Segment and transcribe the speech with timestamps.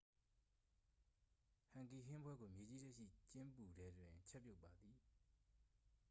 [1.69, 4.97] ဟန်ဂီဟင်းပွဲကို မြေကြီးထဲရှိကျင်းပူထဲတွင် ချက်ပြုတ်ပါသည်